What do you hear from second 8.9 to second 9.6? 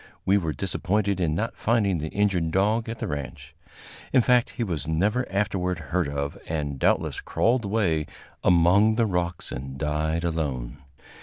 the rocks